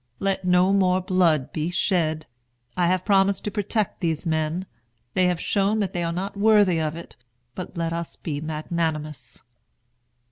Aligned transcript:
Let 0.17 0.43
no 0.45 0.73
more 0.73 0.99
blood 0.99 1.53
be 1.53 1.69
shed! 1.69 2.25
I 2.75 2.87
have 2.87 3.05
promised 3.05 3.43
to 3.43 3.51
protect 3.51 3.99
these 3.99 4.25
men. 4.25 4.65
They 5.13 5.27
have 5.27 5.39
shown 5.39 5.77
that 5.79 5.93
they 5.93 6.01
are 6.01 6.11
not 6.11 6.35
worthy 6.35 6.79
of 6.79 6.95
it; 6.95 7.15
but 7.53 7.77
let 7.77 7.93
us 7.93 8.15
be 8.15 8.41
magnanimous." 8.41 9.43